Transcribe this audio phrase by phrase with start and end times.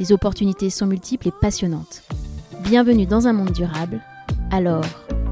[0.00, 2.04] Les opportunités sont multiples et passionnantes.
[2.62, 4.00] Bienvenue dans un monde durable.
[4.50, 4.82] Alors,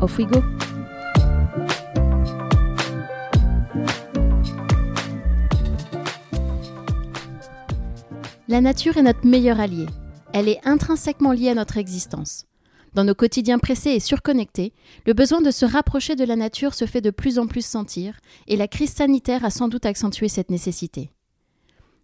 [0.03, 0.43] off we go!
[8.47, 9.87] La nature est notre meilleur allié.
[10.35, 12.45] Elle est intrinsèquement liée à notre existence.
[12.93, 14.75] Dans nos quotidiens pressés et surconnectés,
[15.07, 18.21] le besoin de se rapprocher de la nature se fait de plus en plus sentir,
[18.47, 21.11] et la crise sanitaire a sans doute accentué cette nécessité.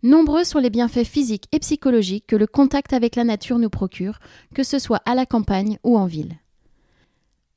[0.04, 4.18] Nombreux sont les bienfaits physiques et psychologiques que le contact avec la nature nous procure,
[4.54, 6.36] que ce soit à la campagne ou en ville.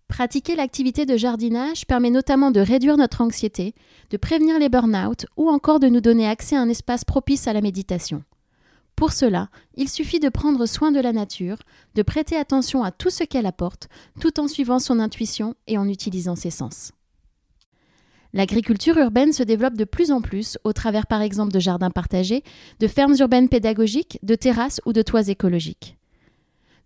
[0.08, 3.76] Pratiquer l'activité de jardinage permet notamment de réduire notre anxiété,
[4.12, 7.54] de prévenir les burn-out ou encore de nous donner accès à un espace propice à
[7.54, 8.23] la méditation.
[8.95, 11.58] Pour cela, il suffit de prendre soin de la nature,
[11.95, 13.89] de prêter attention à tout ce qu'elle apporte,
[14.22, 16.94] tout en suivant son intuition et en utilisant ses sens.
[18.33, 22.44] L'agriculture urbaine se développe de plus en plus au travers par exemple de jardins partagés,
[22.80, 25.97] de fermes urbaines pédagogiques, de terrasses ou de toits écologiques.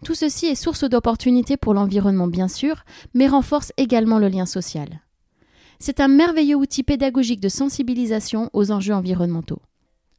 [0.03, 5.01] Tout ceci est source d'opportunités pour l'environnement bien sûr, mais renforce également le lien social.
[5.79, 9.61] C'est un merveilleux outil pédagogique de sensibilisation aux enjeux environnementaux.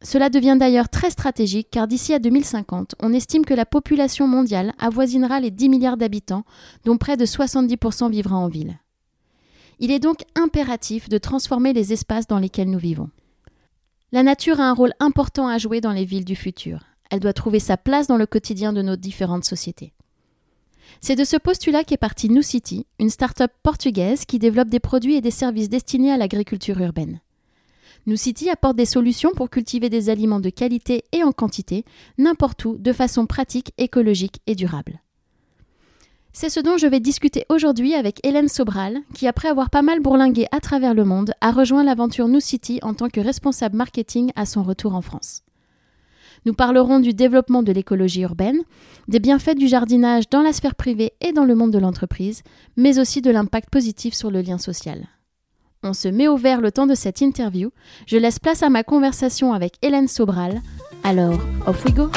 [0.03, 4.73] Cela devient d'ailleurs très stratégique car d'ici à 2050, on estime que la population mondiale
[4.78, 6.45] avoisinera les 10 milliards d'habitants,
[6.84, 8.78] dont près de 70% vivra en ville.
[9.83, 13.11] Il est donc impératif de transformer les espaces dans lesquels nous vivons.
[14.12, 16.84] La nature a un rôle important à jouer dans les villes du futur.
[17.11, 19.92] Elle doit trouver sa place dans le quotidien de nos différentes sociétés.
[21.00, 25.16] C'est de ce postulat qu'est partie New City, une start-up portugaise qui développe des produits
[25.16, 27.21] et des services destinés à l'agriculture urbaine.
[28.06, 31.84] New City apporte des solutions pour cultiver des aliments de qualité et en quantité,
[32.19, 35.03] n'importe où, de façon pratique, écologique et durable.
[36.34, 40.00] C'est ce dont je vais discuter aujourd'hui avec Hélène Sobral, qui après avoir pas mal
[40.00, 44.32] bourlingué à travers le monde, a rejoint l'aventure New City en tant que responsable marketing
[44.34, 45.42] à son retour en France.
[46.47, 48.62] Nous parlerons du développement de l'écologie urbaine,
[49.09, 52.42] des bienfaits du jardinage dans la sphère privée et dans le monde de l'entreprise,
[52.76, 55.06] mais aussi de l'impact positif sur le lien social.
[55.84, 57.71] On se met au vert le temps de cette interview.
[58.06, 60.62] Je laisse place à ma conversation avec Hélène Sobral.
[61.04, 62.10] Alors, off we go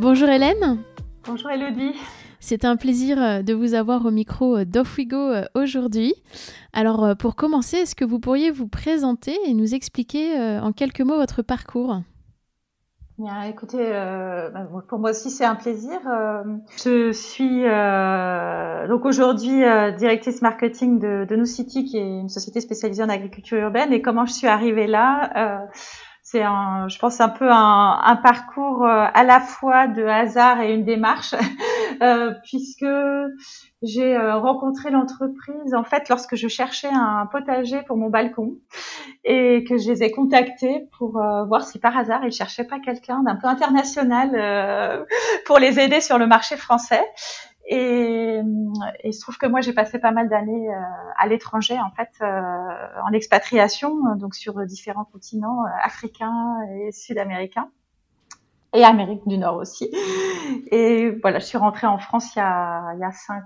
[0.00, 0.78] Bonjour Hélène.
[1.26, 1.92] Bonjour Elodie.
[2.40, 6.14] C'est un plaisir euh, de vous avoir au micro euh, d'Off We Go euh, aujourd'hui.
[6.72, 11.16] Alors pour commencer, est-ce que vous pourriez vous présenter et nous expliquer en quelques mots
[11.16, 12.00] votre parcours?
[13.18, 16.00] Bien, écoutez, euh, bah, pour moi aussi c'est un plaisir.
[16.82, 22.30] Je suis euh, donc aujourd'hui euh, directrice marketing de, de New City, qui est une
[22.30, 23.92] société spécialisée en agriculture urbaine.
[23.92, 25.68] Et comment je suis arrivée là
[26.30, 30.84] c'est un, je pense un peu un, parcours à la fois de hasard et une
[30.84, 31.34] démarche,
[32.44, 32.86] puisque
[33.82, 38.58] j'ai euh, rencontré l'entreprise en fait lorsque je cherchais un potager pour mon balcon
[39.24, 42.78] et que je les ai contactés pour euh, voir si par hasard ils cherchaient pas
[42.78, 45.04] quelqu'un d'un peu international euh,
[45.46, 47.02] pour les aider sur le marché français.
[47.72, 50.68] Et, et il se trouve que moi j'ai passé pas mal d'années
[51.16, 57.70] à l'étranger en fait en expatriation donc sur différents continents africains et sud-américains
[58.72, 59.90] et Amérique du Nord aussi.
[60.72, 63.44] Et voilà, je suis rentrée en France il y a, il y a cinq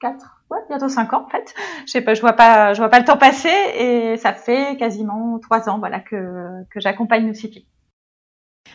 [0.00, 1.54] 4, ouais, bientôt 5 ans en fait.
[1.86, 4.76] Je sais pas, je vois pas, je vois pas le temps passer et ça fait
[4.76, 7.66] quasiment 3 ans voilà que, que j'accompagne nos City.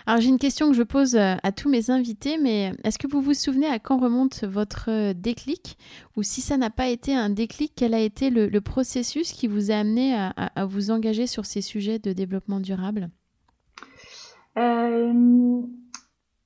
[0.05, 3.07] Alors j'ai une question que je pose euh, à tous mes invités, mais est-ce que
[3.07, 5.77] vous vous souvenez à quand remonte votre euh, déclic?
[6.17, 9.71] Ou si ça n'a pas été un déclic, quel a été le, processus qui vous
[9.71, 13.09] a amené à, vous engager sur ces sujets de développement durable?
[14.57, 15.61] Euh,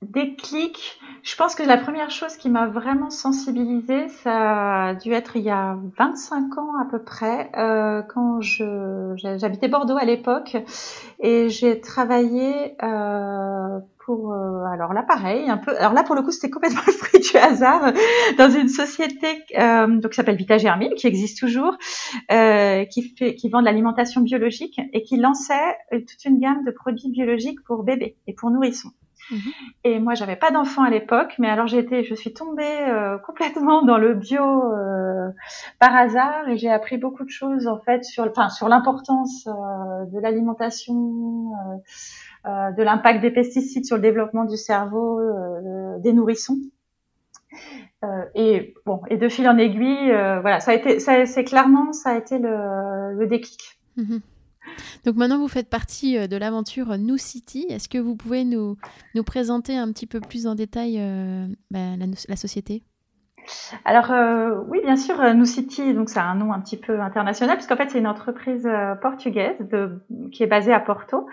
[0.02, 5.36] déclic, je pense que la première chose qui m'a vraiment sensibilisée, ça a dû être
[5.36, 10.56] il y a 25 ans à peu près, euh, quand je j'habitais Bordeaux à l'époque
[11.18, 16.22] et j'ai travaillé euh, pour euh, alors là pareil un peu alors là pour le
[16.22, 17.92] coup c'était complètement le fruit du hasard
[18.38, 21.76] dans une société euh, donc qui s'appelle Vita Germine qui existe toujours
[22.32, 26.70] euh, qui fait qui vend de l'alimentation biologique et qui lançait toute une gamme de
[26.70, 28.92] produits biologiques pour bébés et pour nourrissons.
[29.30, 29.52] Mhm.
[29.84, 33.82] Et moi, j'avais pas d'enfant à l'époque, mais alors j'étais, je suis tombée euh, complètement
[33.86, 35.30] dans le bio euh,
[35.78, 40.04] par hasard et j'ai appris beaucoup de choses en fait sur, enfin, sur l'importance euh,
[40.06, 41.52] de l'alimentation,
[42.44, 45.20] de l'impact des pesticides sur le développement du cerveau
[45.98, 46.58] des nourrissons.
[48.34, 50.10] et bon, et de fil en aiguille,
[50.40, 53.78] voilà, ça a été, c'est clairement, ça a été le, le déclic.
[53.96, 54.20] Mhm.
[55.04, 57.66] Donc maintenant, vous faites partie euh, de l'aventure New City.
[57.68, 58.76] Est-ce que vous pouvez nous,
[59.14, 61.96] nous présenter un petit peu plus en détail euh, bah,
[62.28, 62.82] la, société?
[63.86, 67.56] Alors euh, oui, bien sûr, New City, donc c'est un nom un petit peu international,
[67.56, 68.68] puisqu'en fait c'est une entreprise
[69.00, 69.56] portugaise
[70.32, 71.26] qui est basée à Porto,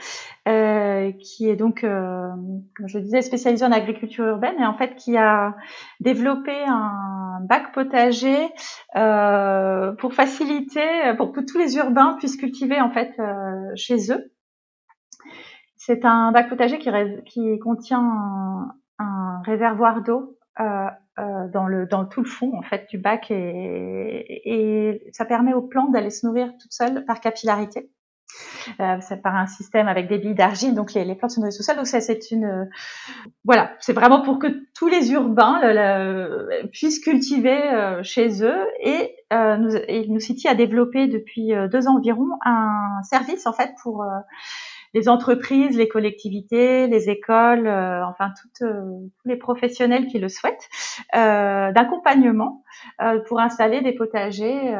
[0.45, 5.55] qui est donc, comme je disais, spécialisée en agriculture urbaine et en fait qui a
[5.99, 8.49] développé un bac potager
[8.95, 13.19] euh, pour faciliter, pour que tous les urbains puissent cultiver en fait
[13.75, 14.31] chez eux.
[15.77, 20.87] C'est un bac potager qui, contient un, un réservoir d'eau euh,
[21.19, 21.47] euh,
[21.89, 26.09] dans tout le fond en fait du bac et, et ça permet aux plantes d'aller
[26.09, 27.89] se nourrir toutes seules par capillarité.
[28.79, 31.57] Euh, c'est par un système avec des billes d'argile, donc les, les, plantes se nourrissent
[31.57, 31.77] tout seules.
[31.77, 32.65] Donc ça, c'est une, euh,
[33.43, 35.61] voilà, c'est vraiment pour que tous les urbains
[36.71, 38.65] puissent cultiver euh, chez eux.
[38.81, 43.53] Et, euh, nous, et Nous City a développé depuis deux ans environ un service en
[43.53, 44.03] fait pour
[44.95, 48.31] les entreprises, les collectivités, les écoles, euh, enfin
[48.61, 50.69] euh, tous les professionnels qui le souhaitent,
[51.15, 52.63] euh, d'accompagnement
[53.27, 54.73] pour installer des potagers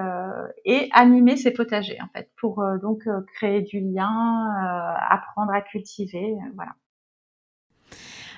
[0.64, 3.04] et animer ces potagers en fait, pour donc
[3.36, 4.48] créer du lien,
[5.10, 6.72] apprendre à cultiver, voilà.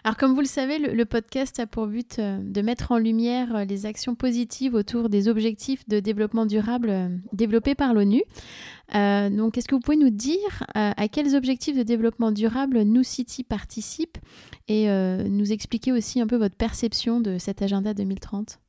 [0.04, 3.56] Alors comme vous le savez, le, podcast a pour but euh, de mettre en lumière
[3.56, 8.24] euh, les actions positives autour des objectifs de développement durable euh, développés par l'ONU.
[8.94, 13.44] donc est-ce que vous pouvez nous dire à quels objectifs de développement durable New City
[13.44, 14.18] participe
[14.70, 18.60] et nous expliquer aussi un peu votre perception de cet agenda 2030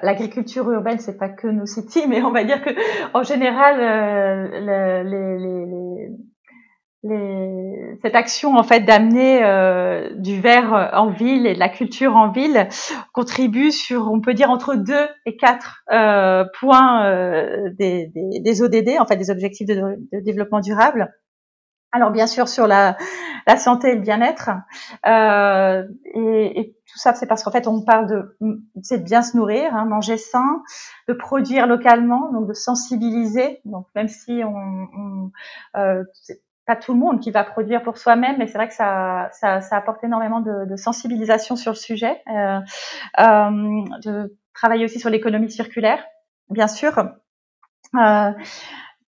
[0.00, 2.70] L'agriculture urbaine, c'est pas que New City, mais on va dire que
[3.14, 3.80] en général,
[5.04, 5.87] les, les,
[7.04, 12.30] cette action en fait d'amener euh, du verre en ville et de la culture en
[12.30, 12.68] ville
[13.12, 14.94] contribue sur, on peut dire entre 2
[15.26, 19.74] et 4 euh, points euh, des, des, des, ODD, en fait des objectifs de,
[20.12, 21.14] de, développement durable.
[21.92, 22.96] Alors bien sûr sur la,
[23.46, 24.50] la santé et le bien-être
[25.06, 25.84] euh,
[26.14, 28.36] et, et, tout ça c'est parce qu'en fait on parle de
[28.82, 30.62] c'est de bien se nourrir, hein, manger sain,
[31.06, 33.60] de produire localement, donc de sensibiliser.
[33.64, 35.30] Donc même si on, on
[35.76, 36.02] euh,
[36.68, 39.62] pas tout le monde qui va produire pour soi-même, mais c'est vrai que ça, ça,
[39.62, 42.22] ça, apporte énormément de, de, sensibilisation sur le sujet.
[42.28, 42.60] Euh,
[43.18, 46.04] euh, de travailler aussi sur l'économie circulaire,
[46.50, 46.98] bien sûr.
[47.94, 48.32] Euh,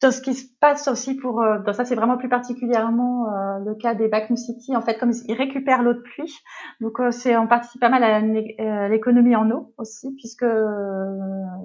[0.01, 3.59] dans ce qui se passe aussi pour, euh, dans ça c'est vraiment plus particulièrement euh,
[3.59, 6.35] le cas des bacs City, en fait comme ils récupèrent l'eau de pluie,
[6.81, 10.47] donc euh, c'est on participe pas mal à l'économie en eau aussi, puisque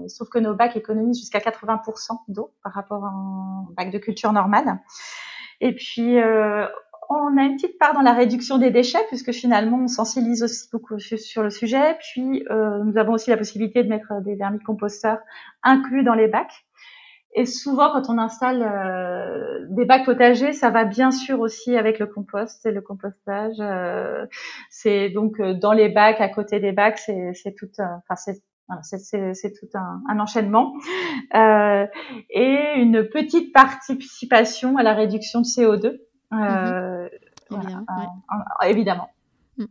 [0.07, 4.33] sauf que nos bacs économisent jusqu'à 80% d'eau par rapport à un bac de culture
[4.33, 4.81] normale.
[5.61, 6.65] Et puis, euh,
[7.09, 10.69] on a une petite part dans la réduction des déchets, puisque finalement, on sensibilise aussi
[10.71, 11.97] beaucoup sur le sujet.
[11.99, 15.19] Puis, euh, nous avons aussi la possibilité de mettre des vermicomposteurs
[15.63, 16.65] inclus dans les bacs.
[17.37, 21.99] Et souvent, quand on installe euh, des bacs potagers, ça va bien sûr aussi avec
[21.99, 23.57] le compost et le compostage.
[23.59, 24.25] Euh,
[24.69, 27.69] c'est donc euh, dans les bacs, à côté des bacs, c'est tout.
[27.77, 28.41] Enfin, c'est
[28.81, 30.73] c'est tout un, un enchaînement.
[31.35, 31.85] Euh,
[32.29, 35.99] et une petite participation à la réduction de CO2.
[36.33, 37.09] Euh,
[37.51, 37.85] mhm.
[38.67, 39.09] évidemment.
[39.57, 39.65] Mm.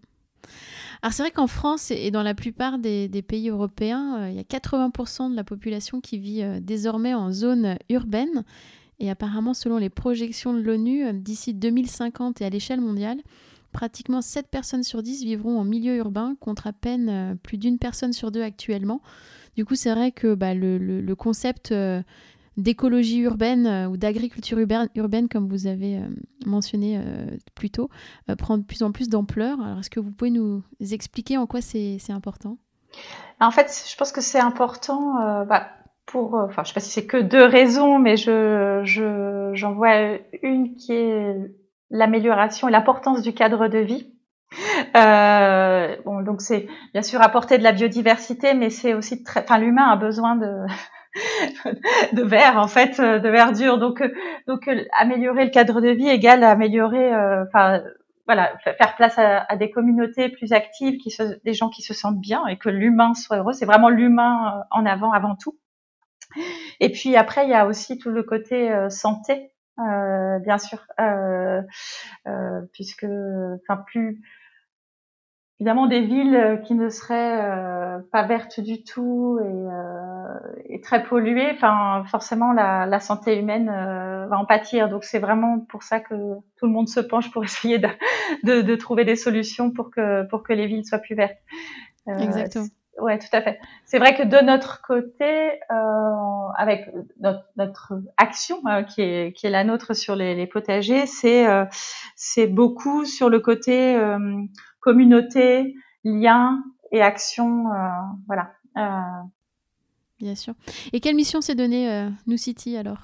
[1.03, 4.39] Alors c'est vrai qu'en France et dans la plupart des, pays européens, euh, il y
[4.39, 8.45] a 80% de la population qui vit désormais en zone urbaine.
[9.01, 13.19] Et apparemment, selon les projections de l'ONU, d'ici 2050 et à l'échelle mondiale,
[13.75, 17.79] pratiquement 7 personnes sur 10 vivront en milieu urbain, contre à peine euh, plus d'une
[17.79, 19.03] personne sur deux actuellement.
[19.57, 22.01] Du coup, c'est vrai que bah, le, concept euh,
[22.57, 24.59] d'écologie urbaine euh, ou d'agriculture
[24.95, 26.01] urbaine, comme vous avez
[26.47, 27.01] mentionné
[27.55, 27.91] plus tôt,
[28.39, 29.61] prend de plus en plus d'ampleur.
[29.61, 32.57] Alors, est-ce que vous pouvez nous expliquer en quoi c'est important?
[33.41, 35.69] En fait, je pense que c'est important bah,
[36.07, 40.19] pour, enfin, je ne sais pas si c'est que deux raisons, mais je, j'en vois
[40.43, 41.37] une qui est
[41.91, 44.15] l'amélioration et l'importance du cadre de vie.
[44.97, 49.59] Euh, bon, donc c'est bien sûr apporter de la biodiversité, mais c'est aussi très, enfin
[49.59, 50.67] l'humain a besoin de
[52.13, 53.79] de verre en fait, de verdure.
[53.79, 54.03] Donc
[54.47, 57.83] donc améliorer le cadre de vie égale améliorer, euh, enfin
[58.27, 62.21] voilà, faire place à, des communautés plus actives, qui se, des gens qui se sentent
[62.21, 63.53] bien et que l'humain soit heureux.
[63.53, 65.59] C'est vraiment l'humain euh, en avant avant tout.
[66.81, 71.63] Et puis après, il y a aussi tout le côté santé euh, bien sûr, euh,
[72.73, 74.21] puisque, enfin, plus
[75.61, 82.05] évidemment des villes qui ne seraient pas vertes du tout et, et très polluées, enfin,
[82.07, 84.89] forcément la, la santé humaine va en pâtir.
[84.89, 86.15] Donc c'est vraiment pour ça que
[86.57, 87.89] tout le monde se penche pour essayer de,
[88.43, 91.39] de, de trouver des solutions pour que pour que les villes soient plus vertes.
[92.07, 92.67] Exactement.
[92.99, 93.59] Ouais, tout à fait.
[93.85, 96.89] C'est vrai que de notre côté, euh, avec
[97.21, 101.49] notre, notre action euh, qui, est, qui est la nôtre sur les, les potagers, c'est
[101.49, 101.65] euh,
[102.15, 104.19] c'est beaucoup sur le côté euh,
[104.81, 105.75] communauté,
[106.05, 107.89] lien et action, euh,
[108.27, 108.53] voilà.
[110.21, 110.55] Bien sûr.
[110.93, 112.99] Et quelle mission s'est donnée New City alors?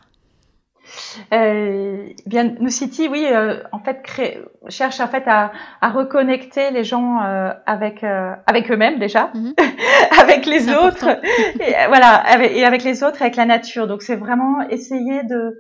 [1.33, 6.71] Euh, bien, New City, oui, euh, en fait, crée, cherche en fait à, à reconnecter
[6.71, 9.55] les gens euh, avec euh, avec eux-mêmes déjà, mhm.
[10.21, 11.09] avec les autres,
[11.61, 13.87] et, euh, voilà, et avec les autres, avec la nature.
[13.87, 15.57] Donc, c'est vraiment essayer de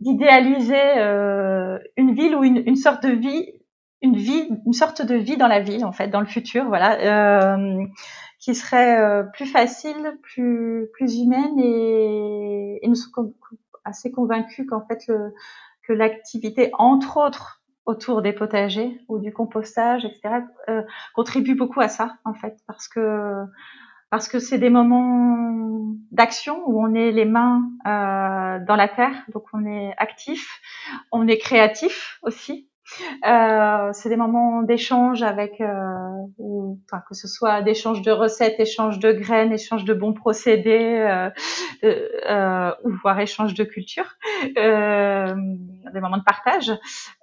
[0.00, 0.94] d'idéaliser
[1.96, 3.52] une ville ou une, une sorte de vie,
[4.00, 7.56] une vie, une sorte de vie dans la ville, en fait, dans le futur, voilà
[8.40, 12.94] qui serait plus facile, plus plus humaine et, et nous
[13.88, 15.34] assez convaincus qu'en fait le,
[15.86, 20.82] que l'activité, entre autres autour des potagers ou du compostage, etc., euh,
[21.14, 23.44] contribue beaucoup à ça en fait, parce que
[24.10, 29.14] parce que c'est des moments d'action où on est les mains euh, dans la terre,
[29.32, 30.60] donc on est actif,
[31.12, 32.67] on est créatif aussi,
[33.26, 35.66] euh, c'est des moments d'échange avec, euh,
[36.38, 41.30] ou, que ce soit d'échange de recettes, échange de graines, échange de bons procédés, euh,
[41.84, 44.16] euh ou voire échange de culture,
[44.56, 45.34] euh,
[45.92, 46.72] des moments de partage.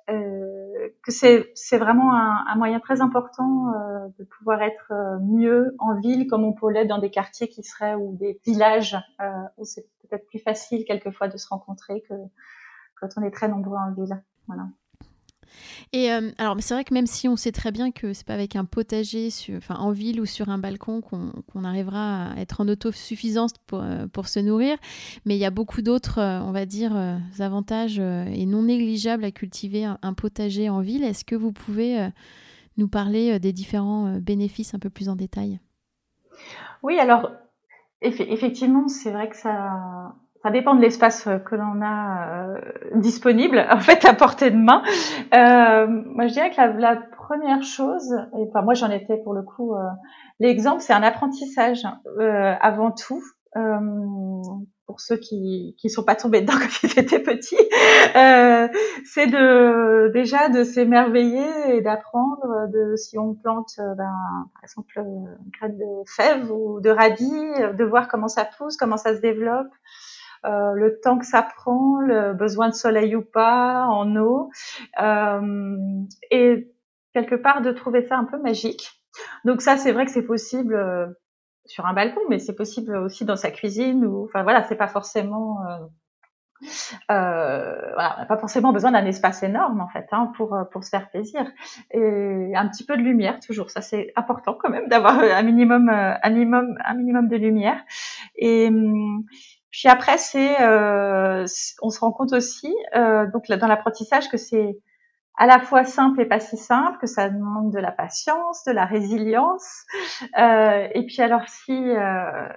[0.07, 3.73] que c'est c'est vraiment un, un, moyen très important
[4.17, 4.91] de pouvoir être
[5.21, 8.97] mieux en ville comme on peut l'être dans des quartiers qui seraient ou des villages
[9.57, 12.13] où c'est peut-être plus facile quelquefois de se rencontrer que
[12.99, 14.21] quand on est très nombreux en ville.
[14.47, 14.67] Voilà.
[15.93, 18.33] Et euh, alors, c'est vrai que même si on sait très bien que c'est pas
[18.33, 22.67] avec un potager enfin, en ville ou sur un balcon qu'on arrivera à être en
[22.67, 24.77] autosuffisance pour, euh, pour se nourrir,
[25.25, 26.95] mais il y a beaucoup d'autres, euh, on va dire,
[27.39, 31.03] avantages et non négligeables à cultiver un, potager en ville.
[31.03, 32.09] Est-ce que vous pouvez
[32.77, 35.59] nous parler des différents bénéfices un peu plus en détail?
[36.83, 37.31] Oui, alors
[38.01, 42.61] effectivement, c'est vrai que ça, ça dépend de l'espace euh, que l'on a euh,
[42.93, 44.83] disponible, en fait, à portée de main.
[45.33, 49.33] Euh, moi, je dirais que la, la première chose, et enfin, moi, j'en étais pour
[49.33, 49.79] le coup, euh,
[50.39, 51.81] l'exemple, c'est un apprentissage
[52.19, 53.23] euh, avant tout.
[54.85, 57.65] pour ceux qui qui sont pas tombés dedans quand ils étaient petits,
[58.13, 64.13] c'est de déjà de s'émerveiller et d'apprendre de si on plante, ben,
[64.53, 68.97] par exemple, une graine de fève ou de radis, de voir comment ça pousse, comment
[68.97, 69.73] ça se développe,
[70.45, 74.49] euh, le temps que ça prend, le besoin de soleil ou pas, en eau,
[75.01, 75.77] euh,
[76.31, 76.71] et
[77.13, 78.91] quelque part de trouver ça un peu magique.
[79.45, 81.07] Donc ça, c'est vrai que c'est possible euh,
[81.65, 84.87] sur un balcon, mais c'est possible aussi dans sa cuisine ou, enfin voilà, c'est pas
[84.87, 85.59] forcément
[87.11, 90.83] euh, voilà, on n'a pas forcément besoin d'un espace énorme en fait hein, pour pour
[90.83, 91.45] se faire plaisir.
[91.91, 93.69] Et un petit peu de lumière toujours.
[93.69, 97.81] Ça c'est important quand même d'avoir un minimum un minimum un minimum de lumière.
[98.35, 99.23] Et hum,
[99.77, 101.45] puis après, c'est, euh,
[101.81, 104.79] on se rend compte aussi, euh, donc dans l'apprentissage, que c'est
[105.37, 108.71] à la fois simple et pas si simple, que ça demande de la patience, de
[108.71, 109.83] la résilience.
[110.39, 112.47] Euh, et puis alors si euh,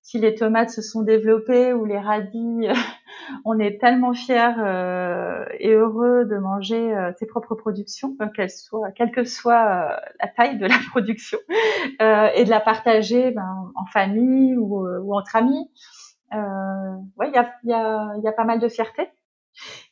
[0.00, 2.66] si les tomates se sont développées ou les radis,
[3.44, 8.90] on est tellement fiers euh, et heureux de manger euh, ses propres productions, qu'elles soient,
[8.92, 11.38] quelle que soit la taille de la production,
[12.00, 15.70] et de la partager ben, en famille ou, ou entre amis
[16.36, 19.08] euh, ouais, il y a, y, a, y a pas mal de fierté.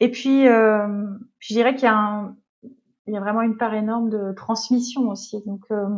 [0.01, 1.07] Et puis, euh,
[1.39, 2.37] je dirais qu'il y a un,
[3.07, 5.43] il y a vraiment une part énorme de transmission aussi.
[5.47, 5.89] Donc, euh,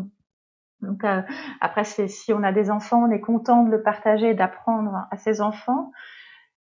[0.80, 1.22] donc euh,
[1.60, 5.40] après, si on a des enfants, on est content de le partager, d'apprendre à ses
[5.40, 5.92] enfants.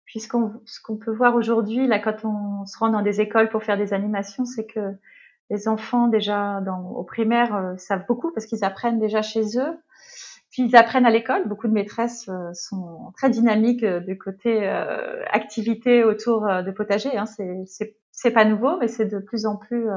[0.05, 3.63] Puisqu'on, ce qu'on peut voir aujourd'hui, là, quand on se rend dans des écoles pour
[3.63, 4.97] faire des animations, c'est que
[5.49, 9.79] les enfants déjà dans, au primaire euh, savent beaucoup parce qu'ils apprennent déjà chez eux.
[10.51, 11.47] Puis ils apprennent à l'école.
[11.47, 17.17] Beaucoup de maîtresses euh, sont très dynamiques euh, du côté euh, activité autour de potager.
[17.17, 17.25] Hein.
[18.11, 19.87] C'est pas nouveau, mais c'est de plus en plus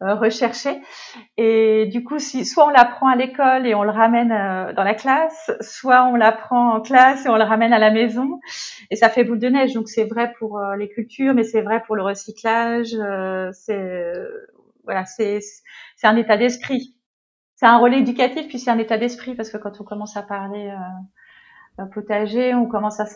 [0.00, 0.82] recherché.
[1.36, 4.30] Et du coup, si, soit on l'apprend à l'école et on le ramène
[4.74, 8.40] dans la classe, soit on l'apprend en classe et on le ramène à la maison.
[8.90, 9.74] Et ça fait boule de neige.
[9.74, 12.96] Donc c'est vrai pour les cultures, mais c'est vrai pour le recyclage.
[13.52, 14.12] c'est
[14.84, 15.40] voilà, c'est
[16.02, 16.96] un état d'esprit
[17.62, 20.22] c'est un relais éducatif puis c'est un état d'esprit parce que quand on commence à
[20.22, 20.74] parler
[21.92, 23.06] potager, on commence à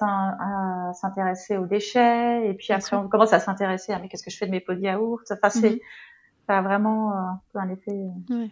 [0.95, 4.37] s'intéresser aux déchets, et puis après on commence à s'intéresser à mais qu'est-ce que je
[4.37, 5.25] fais de mes pots de yaourt?
[5.31, 5.79] Enfin, c'est mhm.
[6.47, 7.13] ça a vraiment
[7.55, 7.99] un effet.
[8.31, 8.51] Ouais.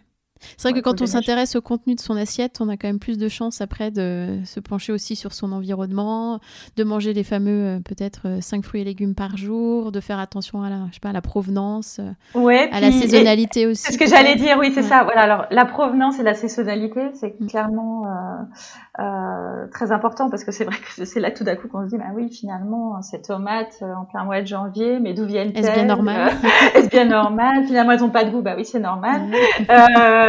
[0.57, 2.99] C'est vrai que quand on s'intéresse au contenu de son assiette, on a quand même
[2.99, 6.39] plus de chances après de se pencher aussi sur son environnement,
[6.75, 10.19] de manger les fameux euh, peut-être 5 euh, fruits et légumes par jour, de faire
[10.19, 12.01] attention à la, je sais pas, à la provenance,
[12.33, 13.83] ouais, à la saisonnalité aussi.
[13.83, 15.03] C'est ce que j'allais dire, oui, c'est ça.
[15.03, 17.47] Voilà, alors la provenance et la saisonnalité, c'est mm.
[17.47, 21.67] clairement euh, euh, très important parce que c'est vrai que c'est là tout d'un coup
[21.67, 25.25] qu'on se dit, bah oui, finalement, ces tomates en plein mois de janvier, mais d'où
[25.25, 25.65] viennent-elles?
[25.65, 26.33] Est-ce bien normal?
[26.75, 27.65] Est-ce bien normal?
[27.65, 29.21] Finalement, elles n'ont pas de goût, bah oui, c'est normal.
[29.69, 30.24] Euh,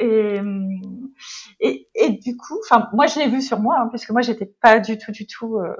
[0.00, 0.40] et,
[1.60, 4.46] et, et, du coup, enfin, moi, je l'ai vu sur moi, hein, puisque moi, j'étais
[4.46, 5.74] pas du tout, du tout euh,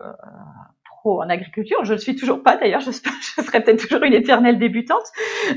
[0.85, 1.85] pro en agriculture.
[1.85, 2.81] Je ne suis toujours pas, d'ailleurs.
[2.81, 5.07] Je, serais peut-être toujours une éternelle débutante,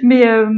[0.01, 0.49] mais euh,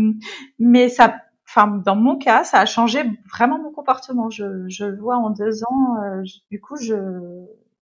[0.59, 1.15] mais ça,
[1.47, 4.29] enfin, dans mon cas, ça a changé vraiment mon comportement.
[4.29, 6.03] Je, le vois en deux ans.
[6.03, 6.21] Euh,
[6.51, 6.95] du coup, je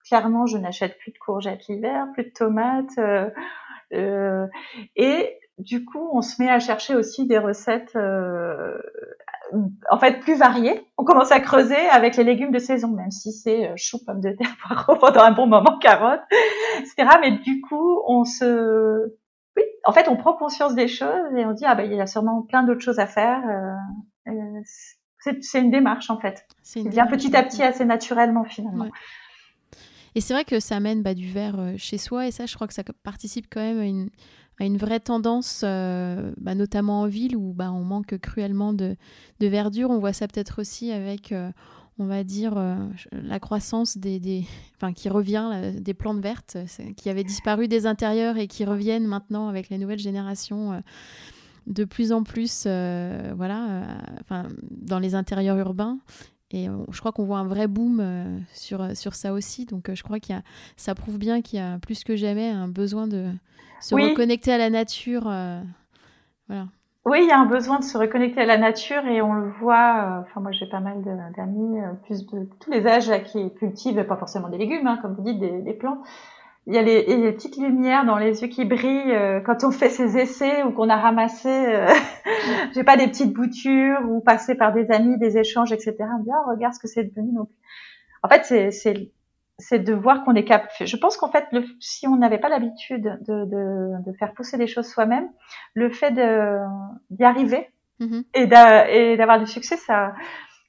[0.06, 3.00] clairement, je n'achète plus de courgettes l'hiver, plus de tomates.
[3.94, 4.48] Euh,
[4.96, 8.78] et du coup, on se met à chercher aussi des recettes euh,
[9.90, 10.86] en fait plus variées.
[10.98, 14.22] On commence à creuser avec les légumes de saison, même si c'est euh, chou, pommes
[14.22, 16.22] de terre, poireaux pendant un bon moment, carottes,
[16.80, 17.18] etc.
[17.22, 19.16] Mais du coup, on se,
[19.58, 22.02] oui, en fait, on prend conscience des choses et on dit ah ben il y
[22.02, 23.42] a sûrement plein d'autres choses à faire.
[24.28, 24.62] Euh,
[25.42, 26.46] c'est une démarche en fait.
[26.64, 28.88] C'est bien petit à petit, assez naturellement finalement.
[30.14, 32.68] Et c'est vrai que ça amène bah, du verre chez soi et ça, je crois
[32.68, 34.10] que ça participe quand même à une,
[34.66, 38.96] une vraie tendance, euh, bah, notamment en ville où bah, on manque cruellement de,
[39.40, 39.90] verdure.
[39.90, 41.52] On voit ça peut-être aussi avec, euh,
[42.00, 42.76] on va dire, euh,
[43.12, 46.58] la croissance des, enfin, qui revient des plantes vertes
[46.98, 50.82] qui avaient disparu des intérieurs et qui reviennent maintenant avec les nouvelles générations
[51.68, 56.00] de plus en plus, voilà, enfin, dans les intérieurs urbains.
[56.54, 59.66] Et je crois qu'on voit un vrai boom sur, sur ça aussi.
[59.66, 60.42] Donc je crois qu'il
[60.76, 63.32] ça prouve bien qu'il y a plus que jamais un besoin de,
[63.82, 65.24] se reconnecter à la nature.
[65.28, 65.62] Euh,
[66.48, 66.68] voilà.
[67.04, 69.50] Oui, il y a un besoin de se reconnecter à la nature et on le
[69.60, 70.20] voit.
[70.20, 71.02] Euh, enfin, moi, j'ai pas mal
[71.36, 75.16] d'amis, euh, plus de tous les âges, qui cultivent pas forcément des légumes, hein, comme
[75.16, 76.00] vous dites, des, des plantes.
[76.68, 79.90] Il y a les, les, petites lumières dans les yeux qui brillent quand on fait
[79.90, 81.50] ses essais ou qu'on a ramassé,
[82.76, 85.96] j'ai pas des petites boutures ou passé par des amis, des échanges, etc.
[86.00, 87.34] On dit, oh, regarde ce que c'est devenu.
[87.34, 87.50] Donc,
[88.22, 89.12] en fait, c'est
[89.62, 90.72] c'est de voir qu'on est capable.
[90.82, 94.58] Je pense qu'en fait, le, si on n'avait pas l'habitude de, de, de, faire pousser
[94.58, 95.30] des choses soi-même,
[95.74, 97.70] le fait d'y arriver
[98.00, 98.24] mm-hmm.
[98.34, 98.48] et
[99.18, 100.14] d'avoir du succès, ça,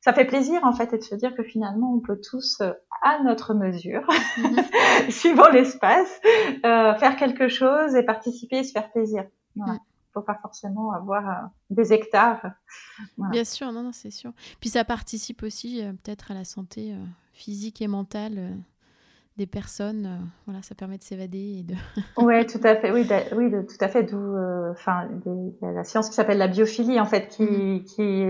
[0.02, 2.72] ça fait plaisir en fait, et de se dire que finalement, on peut tous, euh,
[3.02, 5.10] à notre mesure, mm-hmm.
[5.10, 6.20] suivant l'espace,
[6.64, 9.24] euh, faire quelque chose et participer et se faire plaisir.
[9.54, 9.74] Voilà.
[9.74, 9.80] Mm.
[10.12, 12.42] faut pas forcément avoir euh, des hectares.
[13.16, 14.32] Bien sûr, non, non, c'est sûr.
[14.60, 16.96] Puis ça participe aussi euh, peut-être à la santé
[17.32, 18.56] physique et mentale
[19.36, 20.28] des personnes.
[20.46, 21.74] Voilà, ça permet de s'évader et de.
[22.22, 22.90] ouais, tout à fait.
[22.90, 24.02] Oui, oui, tout à fait.
[24.02, 24.36] D'où,
[24.70, 25.08] enfin,
[25.60, 27.84] la science qui s'appelle la biophilie en fait, qui mm.
[27.84, 28.24] qui,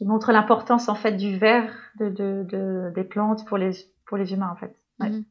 [0.00, 3.72] qui montre l'importance en fait du verre de, de, des plantes pour les
[4.06, 4.74] pour les humains en fait.
[4.98, 5.24] Mm-hmm.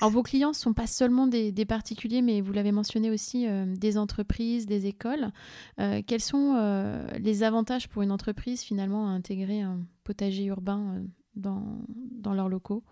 [0.00, 3.46] Alors vos clients ne sont pas seulement des, des, particuliers, mais vous l'avez mentionné aussi,
[3.76, 5.32] des entreprises, des écoles.
[6.06, 6.54] quels sont
[7.18, 11.02] les avantages pour une entreprise finalement à intégrer un potager urbain
[11.34, 12.84] dans, dans leurs locaux?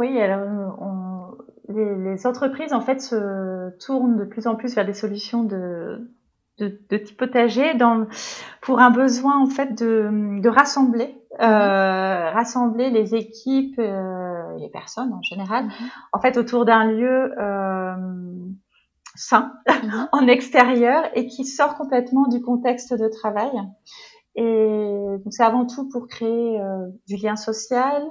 [0.00, 1.36] Oui, alors on,
[1.72, 6.10] les, les, entreprises en fait se tournent de plus en plus vers des solutions de,
[6.60, 8.06] de, de type potager dans,
[8.60, 11.46] pour un besoin en fait de, de rassembler, euh,
[12.30, 12.34] mhm.
[12.34, 15.72] rassembler les équipes, euh, les personnes en général, mhm.
[16.12, 17.96] en fait autour d'un lieu euh,
[19.14, 20.08] sain, mhm.
[20.12, 23.50] en extérieur et qui sort complètement du contexte de travail.
[24.36, 28.04] Et donc c'est avant tout pour créer euh, du lien social.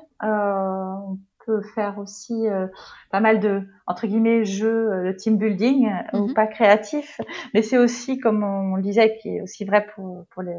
[1.50, 2.68] Euh, faire aussi euh,
[3.12, 6.34] pas mal de entre guillemets jeux euh, de team building euh, ou mhm.
[6.34, 7.20] pas créatifs,
[7.54, 10.58] mais c'est aussi comme on le disait qui est aussi vrai pour pour les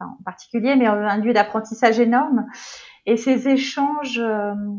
[0.00, 2.46] en particulier, mais un lieu d'apprentissage énorme.
[3.04, 4.22] Et ces échanges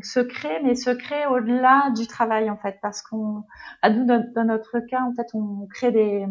[0.02, 3.43] se créent, mais se créent au-delà du travail en fait, parce qu'on,
[3.82, 6.26] à nous dans notre cas en fait, on crée des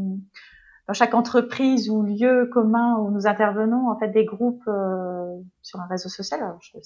[0.88, 5.81] dans chaque entreprise ou lieu commun où nous intervenons, en fait, des groupes euh, sur
[5.81, 6.43] un réseau social.
[6.43, 6.79] Alors, je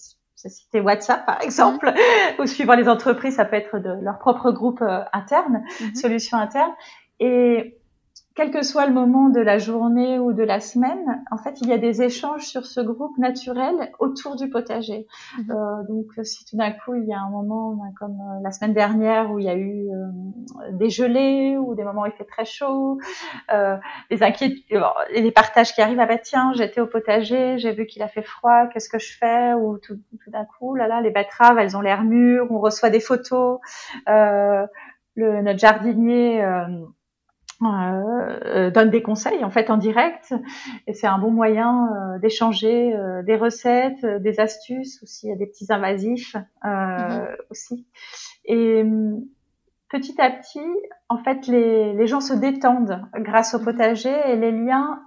[0.49, 2.35] citer WhatsApp, par exemple, mhm.
[2.41, 5.95] ou suivant les entreprises, ça peut être de leur propre groupe euh, interne, mhm.
[5.95, 6.73] solution interne.
[7.21, 7.79] Et
[8.35, 11.69] quel que soit le moment de la journée ou de la semaine, en fait, il
[11.69, 15.07] y a des échanges sur ce groupe naturel autour du potager.
[15.39, 15.51] Mhm.
[15.51, 18.51] Euh, donc, si tout d'un coup, il y a un moment ben, comme euh, la
[18.51, 22.13] semaine dernière où il y a eu euh, des gelées ou des moments où il
[22.13, 22.99] fait très chaud,
[23.53, 23.77] euh,
[24.11, 24.65] les inquiétudes,
[25.13, 28.23] les partages qui arrivent, ah bah tiens, j'étais au potager, j'ai vu qu'il a fait
[28.23, 29.53] froid, qu'est-ce que je fais?
[29.55, 32.91] Ou tout, tout d'un coup, là là, les betteraves, elles ont l'air mûres, on reçoit
[32.91, 33.61] des photos.
[34.07, 36.43] le, notre jardinier
[37.65, 40.35] euh, euh, donne des conseils en fait en direct
[40.87, 45.33] et c'est un bon moyen euh, d'échanger euh, des recettes, des astuces aussi, il y
[45.33, 47.27] a des petits invasifs mhm.
[47.51, 47.87] aussi.
[48.45, 48.85] Et
[49.89, 50.61] petit à petit,
[51.09, 53.65] en fait, les, les gens se détendent grâce au mhm.
[53.65, 55.03] potager et les liens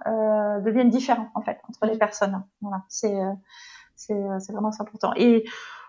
[0.64, 1.98] deviennent différents en fait entre les mhm.
[1.98, 2.42] personnes.
[2.62, 3.14] Voilà, c'est
[3.96, 5.12] c'est vraiment important.
[5.16, 5.44] Et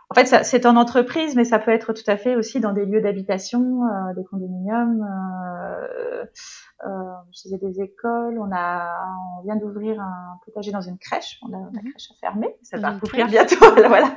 [0.10, 2.86] en fait, c'est en entreprise, mais ça peut être tout à fait aussi dans des
[2.86, 6.26] lieux d'habitation, euh, des condominiums, euh,
[6.86, 8.40] euh, des écoles.
[8.40, 8.90] On a,
[9.40, 11.40] on vient d'ouvrir un potager dans une crèche.
[11.44, 11.92] On a, la mhm.
[11.92, 13.58] crèche a fermé, ça va ouvrir bientôt.
[13.76, 14.16] voilà.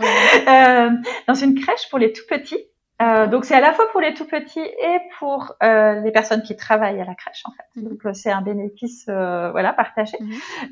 [0.49, 0.91] Euh,
[1.27, 2.65] dans une crèche pour les tout petits.
[3.03, 6.43] Euh, donc c'est à la fois pour les tout petits et pour euh, les personnes
[6.43, 7.81] qui travaillent à la crèche en fait.
[7.81, 7.89] Mhm.
[7.89, 10.19] Donc euh, c'est un bénéfice euh, voilà partagé.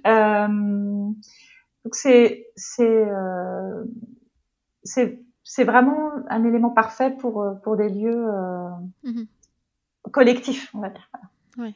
[0.07, 3.07] Euh, donc c'est c'est
[5.49, 8.69] c'est vraiment un élément parfait pour, euh, pour des lieux euh,
[9.03, 9.27] mhm.
[10.11, 11.09] collectifs, on va dire.
[11.57, 11.75] Ouais.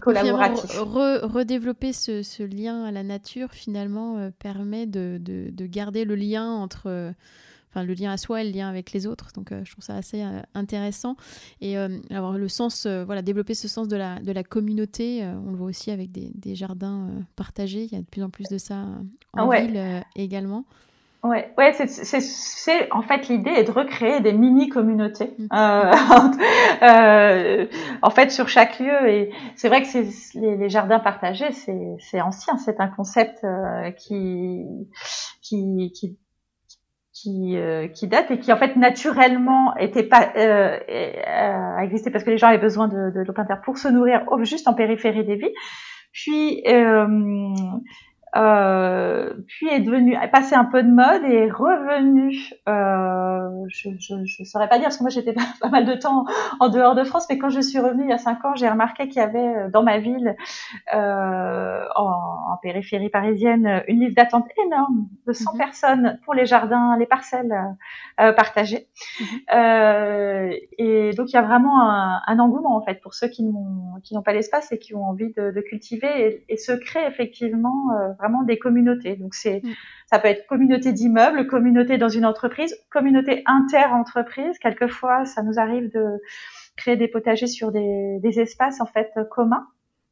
[0.00, 0.76] Collaboratifs.
[0.76, 6.16] redévelopper ce, ce, lien à la nature, finalement, euh, permet de, de, de, garder le
[6.16, 7.14] lien entre.
[7.70, 9.28] Enfin, le lien à soi et le lien avec les autres.
[9.34, 10.22] Donc, je trouve ça assez
[10.52, 11.16] intéressant.
[11.62, 15.56] Et avoir le sens, voilà, développer ce sens de la, de la communauté, on le
[15.56, 17.84] voit aussi avec des, des jardins partagés.
[17.84, 18.84] Il y a de plus en plus de ça
[19.32, 20.66] en ville également.
[21.22, 25.36] Ouais, ouais, c'est en fait l'idée est de recréer des mini communautés.
[25.38, 25.46] Mm.
[25.52, 25.92] Euh,
[26.82, 27.66] euh,
[28.02, 32.20] en fait, sur chaque lieu et c'est vrai que c'est les, les, jardins partagés, c'est
[32.20, 34.64] ancien, c'est un concept euh, qui
[35.40, 36.18] qui qui
[37.12, 42.24] qui, euh, qui date et qui en fait naturellement était pas euh, euh, existé parce
[42.24, 45.36] que les gens avaient besoin de, de l'eau pour se nourrir juste en périphérie des
[45.36, 45.54] villes.
[46.12, 47.06] Puis euh,
[48.34, 52.34] euh, puis est devenu, est passé un peu de mode et est revenu.
[52.66, 55.94] Euh, je, je, je saurais pas dire parce que moi j'étais pas, pas, mal de
[55.94, 56.24] temps
[56.58, 58.68] en dehors de France, mais quand je suis revenue il y a cinq ans, j'ai
[58.68, 60.34] remarqué qu'il y avait euh, dans ma ville,
[60.94, 65.58] euh, en, en, périphérie parisienne, une liste d'attente énorme de 100 mhm.
[65.58, 67.52] personnes pour les jardins, les parcelles
[68.20, 68.88] euh, partagées.
[69.20, 69.26] Mhm.
[69.54, 73.42] Euh, et donc il y a vraiment un, un, engouement en fait pour ceux qui
[73.42, 76.72] n'ont qui n'ont pas l'espace et qui ont envie de, de cultiver et, et, se
[76.72, 77.90] créer effectivement
[78.22, 79.16] vraiment des communautés.
[79.16, 79.72] Donc c'est, mm.
[80.06, 84.58] ça peut être communauté d'immeubles, communauté dans une entreprise, communauté inter-entreprise.
[84.58, 86.20] Quelquefois, ça nous arrive de
[86.76, 89.66] créer des potagers sur des, des espaces en fait communs.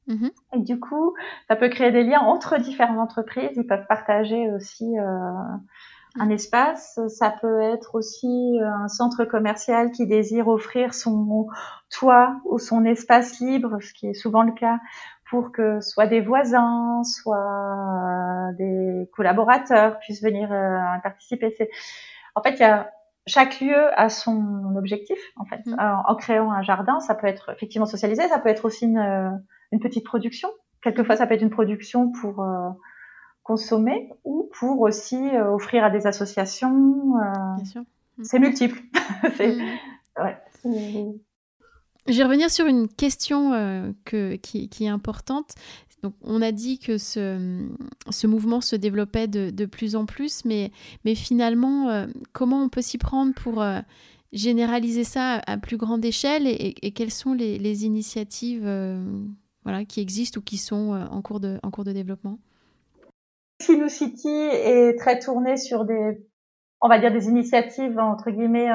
[0.08, 0.30] Mm-hmm.
[0.56, 1.14] Et du coup,
[1.48, 3.50] ça peut créer des liens entre différentes entreprises.
[3.56, 5.04] Ils peuvent partager aussi euh,
[6.18, 6.32] un mm.
[6.32, 7.00] espace.
[7.08, 11.46] Ça peut être aussi euh, un centre commercial qui désire offrir son
[11.90, 14.78] toit ou son espace libre, ce qui est souvent le cas
[15.30, 21.54] pour que soit des voisins, soit euh, des collaborateurs puissent venir euh, participer.
[21.56, 21.70] C'est...
[22.34, 22.90] En fait, il y a
[23.26, 25.18] chaque lieu a son objectif.
[25.36, 25.76] En fait, mmh.
[25.78, 29.30] en, créant un jardin, ça peut être effectivement socialisé, ça peut être aussi une, euh,
[29.70, 30.48] une petite production.
[30.82, 32.44] Quelquefois, ça peut être une production pour
[33.42, 37.14] consommer ou pour aussi offrir à des associations.
[37.56, 37.82] Bien sûr.
[37.82, 38.24] Mmh.
[38.24, 38.80] C'est multiple.
[39.36, 40.22] c'est, mmh.
[40.22, 41.20] ouais,
[42.06, 43.92] je vais revenir sur une question euh,
[44.42, 45.54] qui, est importante.
[46.22, 50.70] On a dit que ce, mouvement se développait de, plus en plus, mais,
[51.14, 53.80] finalement, euh, comment on peut s'y prendre pour euh,
[54.32, 58.68] généraliser ça à plus grande échelle et, quelles sont les, initiatives
[59.88, 62.38] qui existent ou qui sont en, cours de, développement?
[63.88, 66.18] City est très tourné sur des,
[66.80, 68.70] on va dire, des initiatives, entre guillemets,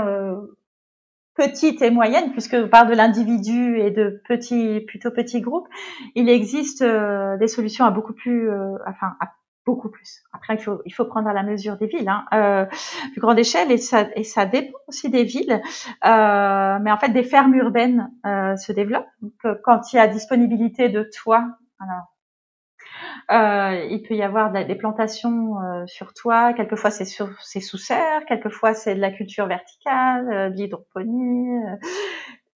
[1.36, 5.68] petites et moyennes, puisque on parle de l'individu et de petits, plutôt petits groupes,
[6.16, 9.34] il existe euh, des solutions à beaucoup plus, euh, enfin, à
[9.66, 10.24] beaucoup plus.
[10.32, 12.66] Après, il faut, prendre à la mesure des villes, hein, euh,
[13.12, 15.62] plus grande échelle, et ça, et ça dépend aussi des villes.
[16.06, 19.08] Euh, mais en fait, des fermes urbaines se développent.
[19.64, 21.48] Quand il y a disponibilité de toits,
[21.80, 22.15] alors
[23.32, 27.78] euh, il peut y avoir des plantations euh, sur toit, quelquefois c'est sur c'est sous
[27.78, 31.64] serre, quelquefois c'est de la culture verticale, euh, de l'hydroponie.
[31.64, 31.76] Euh,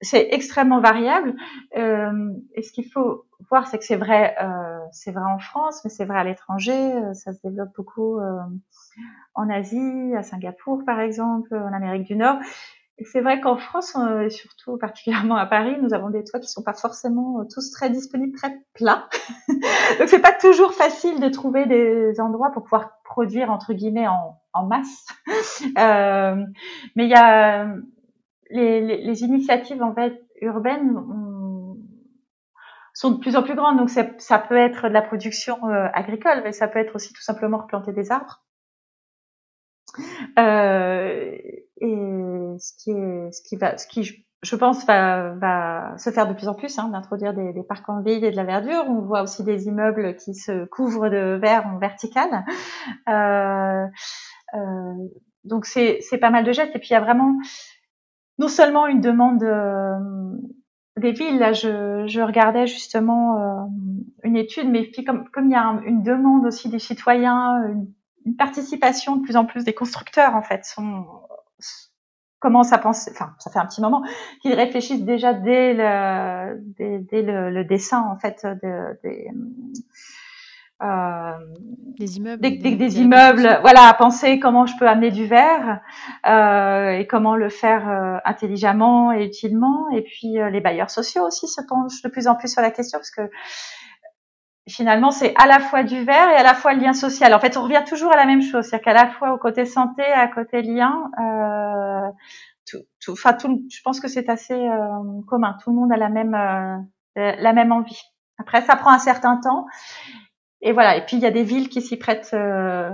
[0.01, 1.35] c'est extrêmement variable.
[1.75, 4.33] et ce qu'il faut voir, c'est que c'est vrai,
[4.93, 6.93] c'est vrai en France, mais c'est vrai à l'étranger.
[7.13, 8.17] ça se développe beaucoup
[9.33, 12.37] en Asie, à Singapour par exemple, en Amérique du Nord.
[13.05, 16.63] C'est vrai qu'en France, et surtout particulièrement à Paris, nous avons des toits qui sont
[16.63, 19.07] pas forcément tous très disponibles, très plats.
[19.99, 24.39] Donc c'est pas toujours facile de trouver des endroits pour pouvoir produire entre guillemets en,
[24.53, 25.05] en masse.
[25.77, 26.35] Euh,
[26.95, 27.65] mais il y a
[28.49, 30.95] les, les, les, initiatives en fait urbaines
[32.99, 33.77] sont de plus en plus grandes.
[33.77, 37.21] Donc ça peut être de la production euh, agricole, mais ça peut être aussi tout
[37.21, 38.43] simplement replanter des arbres.
[40.37, 41.37] Euh,
[41.79, 46.27] et ce qui est, ce qui va, ce qui je pense va, va se faire
[46.27, 48.85] de plus en plus, hein, d'introduire des, des, parcs en ville et de la verdure.
[48.87, 52.45] On voit aussi des immeubles qui se couvrent de verre en vertical.
[53.09, 53.85] Euh,
[54.55, 54.93] euh,
[55.43, 56.75] donc c'est pas mal de gestes.
[56.75, 57.37] Et puis il y a vraiment
[58.37, 59.97] non seulement une demande euh,
[60.97, 61.39] des villes.
[61.39, 63.65] Là, je, je regardais justement euh,
[64.23, 67.93] une étude, mais puis comme, comme il y a une demande aussi des citoyens, une,
[68.25, 71.05] une, participation de plus en plus des constructeurs en fait sont
[72.39, 74.01] commencent à penser, enfin, ça fait un petit moment
[74.41, 79.29] qu'ils réfléchissent déjà dès le, dès, dès le, le, dessin en fait de, des,
[80.81, 81.33] euh,
[81.99, 85.81] des immeubles, des, des, des immeubles, voilà, à penser comment je peux amener du verre
[86.25, 89.89] euh, et comment le faire euh, intelligemment et utilement.
[89.89, 92.71] Et puis euh, les bailleurs sociaux aussi se penchent de plus en plus sur la
[92.71, 93.29] question parce que
[94.69, 97.33] finalement c'est à la fois du verre et à la fois le lien social.
[97.33, 99.65] En fait, on revient toujours à la même chose, c'est-à-dire qu'à la fois au côté
[99.65, 101.09] santé, à côté lien.
[101.19, 102.09] Euh,
[102.69, 104.69] tout, tout, enfin, tout, je pense que c'est assez
[105.27, 105.57] commun.
[105.63, 106.31] Tout le monde a la même
[107.15, 108.01] la même envie.
[108.37, 109.65] Après, ça prend un certain temps
[110.61, 110.97] et voilà.
[110.97, 112.91] Et puis il y a des villes qui s'y prêtent euh,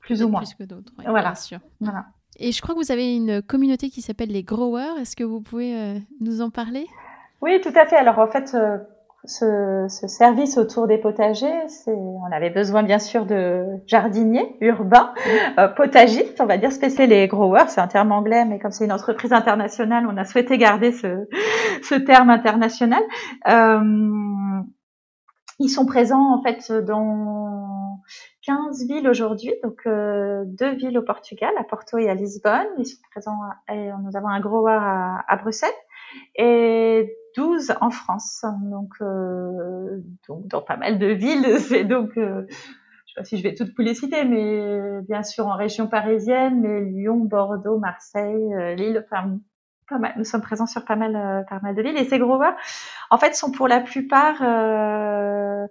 [0.00, 0.40] plus ou moins.
[0.40, 0.92] Plus que d'autres.
[1.04, 1.30] voilà.
[1.30, 1.58] Bien sûr.
[1.80, 2.06] Voilà.
[2.38, 5.00] Et je crois que vous avez une communauté qui s'appelle les growers.
[5.00, 6.86] Est-ce que vous pouvez euh, nous en parler?
[7.40, 7.96] Oui, tout à fait.
[7.96, 8.78] Alors en fait, euh,
[9.24, 15.14] ce, ce, service autour des potagers, c'est, on avait besoin bien sûr de jardiniers urbains,
[15.58, 18.84] euh, potagistes, on va dire spécialisés les growers, c'est un terme anglais, mais comme c'est
[18.84, 21.28] une entreprise internationale, on a souhaité garder ce,
[21.82, 23.02] ce terme international.
[23.48, 24.60] Euh,
[25.60, 28.00] ils sont présents en fait dans
[28.44, 32.66] 15 villes aujourd'hui, donc euh, deux villes au Portugal, à Porto et à Lisbonne.
[32.78, 33.38] Ils sont présents,
[33.72, 35.70] et nous avons un grower à, à Bruxelles
[36.34, 41.58] et 12 en France, donc, euh, donc dans pas mal de villes.
[41.60, 45.22] C'est donc, euh, je sais pas si je vais toutes vous les citer, mais bien
[45.22, 49.38] sûr en région parisienne, mais Lyon, Bordeaux, Marseille, euh, Lille, enfin
[50.16, 51.96] nous sommes présents sur pas mal, euh, pas mal de villes.
[51.96, 52.54] Et ces growers,
[53.10, 55.66] en fait, sont pour la plupart euh,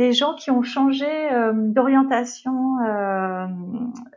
[0.00, 3.46] des gens qui ont changé euh, d'orientation euh,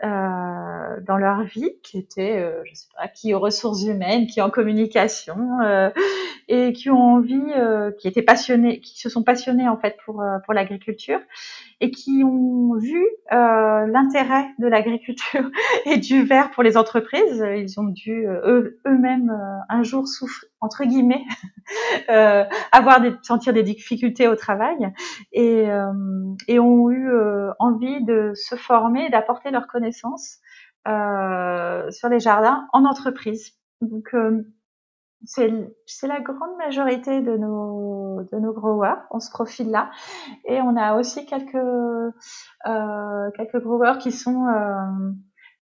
[0.02, 4.50] euh, dans leur vie, qui étaient, je sais pas, qui aux ressources humaines, qui en
[4.50, 5.36] communication,
[6.48, 7.52] et qui ont envie,
[8.00, 11.19] qui étaient passionnés, qui se sont passionnés en fait pour pour l'agriculture,
[11.82, 15.50] et qui ont vu l'intérêt de l'agriculture
[15.86, 17.46] et du verre pour les entreprises.
[17.58, 21.23] Ils ont dû eux, eux-mêmes un jour souffrir entre guillemets
[22.71, 24.91] avoir des sentir des difficultés au travail
[25.32, 25.93] et euh,
[26.47, 30.39] et ont eu euh, envie de se former, d'apporter leurs connaissances
[30.88, 33.54] euh, sur les jardins en entreprise.
[33.82, 34.15] Donc
[35.26, 39.89] c'est la grande majorité de nos de nos growers on se profile là
[40.45, 45.12] et on a aussi quelques euh, quelques growers qui sont euh,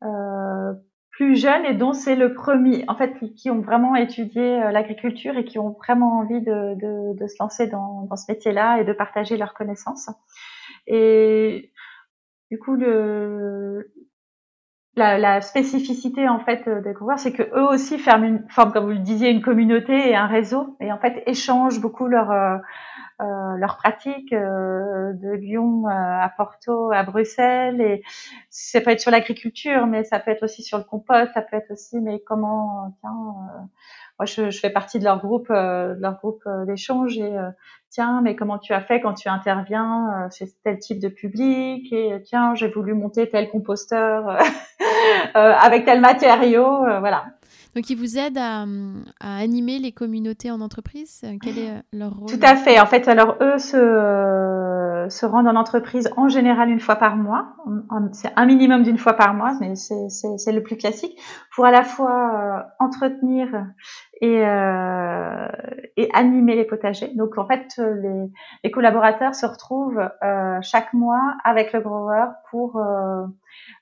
[0.04, 0.74] euh,
[1.18, 5.36] plus jeunes et dont c'est le premier, en fait, qui, ont vraiment étudié euh, l'agriculture
[5.36, 8.86] et qui ont vraiment envie de, de, de se lancer dans, dans ce métier-là et
[8.86, 10.12] de partager leurs connaissances.
[10.86, 11.72] Et
[12.52, 13.92] du coup, le,
[14.98, 18.86] la, la, spécificité en fait des growers, c'est que eux aussi forment, une, forment, comme
[18.86, 22.58] vous le disiez, une communauté et un réseau, et en fait échangent beaucoup leur euh,
[23.20, 27.82] euh, leurs pratiques euh, de Lyon euh, à Porto, à Bruxelles.
[27.82, 28.04] Et
[28.52, 31.58] ça peut être sur l'agriculture, mais ça peut être aussi sur le compost, ça peut
[31.58, 33.70] être aussi, mais comment, tiens,
[34.20, 37.36] moi je, fais partie de leur groupe, de leur groupe d'échange et
[37.90, 42.22] tiens, mais comment tu as fait quand tu interviens chez tel type de public et
[42.24, 44.38] tiens, j'ai voulu monter tel composteur
[45.34, 47.26] avec tel matériau, voilà.
[47.78, 48.66] Donc, ils vous aident à,
[49.20, 52.80] à, animer les communautés en entreprise Quel est euh, leur rôle Tout à fait.
[52.80, 57.54] En fait, alors eux se, euh, rendent en entreprise en général une fois par mois.
[58.14, 61.22] C'est un minimum d'une fois par mois, mais c'est le plus classique
[61.54, 63.48] pour à la fois euh, entretenir
[64.22, 65.48] et, euh,
[66.14, 67.12] animer les potagers.
[67.14, 67.80] Donc en fait,
[68.64, 72.82] les, collaborateurs se retrouvent euh, chaque mois avec le grower pour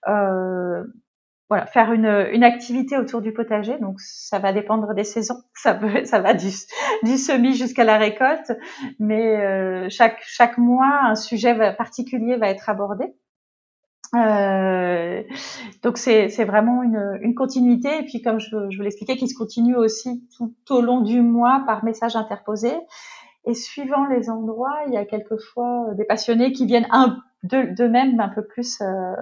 [0.07, 0.83] euh,
[1.49, 3.77] voilà, faire une, une activité autour du potager.
[3.79, 5.41] Donc, ça va dépendre des saisons.
[5.53, 6.49] Ça, peut, ça va du,
[7.03, 8.51] du semis jusqu'à la récolte.
[8.99, 13.05] Mais euh, chaque, chaque mois, un sujet particulier va être abordé.
[14.13, 15.23] Euh,
[15.83, 19.35] donc c'est vraiment une, une, continuité et puis comme je, je vous l'expliquais, qui se
[19.35, 22.71] continue aussi tout, au long du mois par message interposé.
[23.45, 28.19] Et suivant les endroits, il y a quelquefois des passionnés qui viennent un de, même
[28.19, 29.13] un peu plus euh,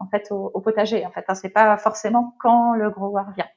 [0.00, 1.04] en fait au, potager.
[1.06, 3.48] En fait, hein, c'est pas forcément quand le grower vient.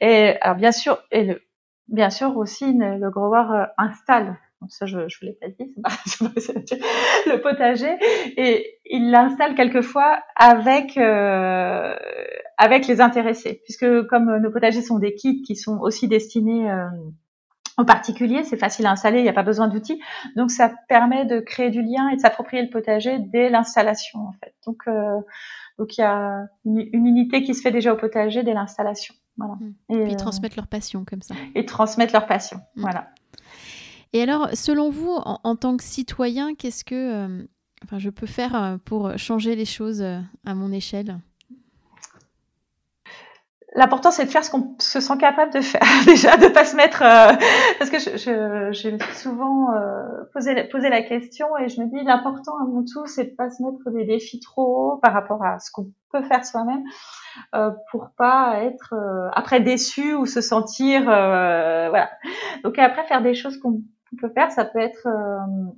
[0.00, 1.42] Et alors bien sûr, et le,
[1.88, 4.36] bien sûr aussi le grower euh, installe
[4.68, 5.74] ça je, je vous l'ai pas dit,
[7.26, 7.96] le potager,
[8.36, 11.94] et il l'installe quelquefois avec euh,
[12.58, 16.86] avec les intéressés, puisque comme nos potagers sont des kits qui sont aussi destinés euh,
[17.78, 20.00] aux particuliers, c'est facile à installer, il n'y a pas besoin d'outils,
[20.34, 24.32] donc ça permet de créer du lien et de s'approprier le potager dès l'installation en
[24.32, 24.54] fait.
[24.66, 25.20] Donc euh,
[25.78, 29.14] donc il y a une, unité qui se fait déjà au potager dès l'installation.
[29.36, 29.54] Voilà.
[29.54, 29.94] Mmh.
[29.94, 31.34] Et, puis transmettre leur passion comme ça.
[31.54, 32.58] Et transmettre leur passion.
[32.76, 32.80] Mmh.
[32.80, 33.08] Voilà.
[34.12, 37.46] Et alors, selon vous, en, tant que citoyen, qu'est-ce que euh,
[37.84, 41.18] enfin, je peux faire euh, pour changer les choses euh, à mon échelle?
[43.76, 45.82] L'important, c'est de faire ce qu'on se sent capable de faire.
[46.06, 47.00] Déjà, de pas se mettre,
[47.78, 49.68] parce que je, je, j'ai souvent
[50.32, 53.62] posé, posé la question et je me dis l'important mon tout, c'est de pas se
[53.62, 56.82] mettre des défis trop hauts par rapport à ce qu'on peut faire soi-même
[57.54, 58.94] euh, pour pas être
[59.34, 62.10] après déçu ou se sentir voilà.
[62.64, 63.82] Donc après faire des choses qu'on
[64.16, 65.70] peut faire, ça peut être euh,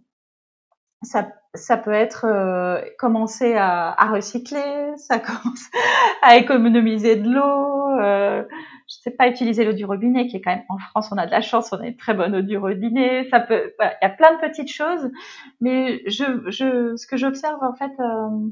[1.03, 1.29] ça,
[1.59, 5.67] ça peut être euh, commencer à, à, recycler, ça commence
[6.23, 8.43] à économiser de l'eau, euh,
[8.89, 11.27] je sais pas utiliser l'eau du robinet qui est quand même en France on a
[11.27, 14.07] de la chance, on a une très bonne eau du robinet, ça peut, il y
[14.07, 15.11] a plein de petites choses,
[15.61, 18.49] mais je, je ce que j'observe en fait euh,